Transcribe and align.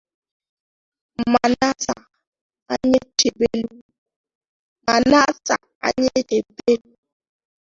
Manasseh 1.33 2.01
Anyachebelu 2.73 3.73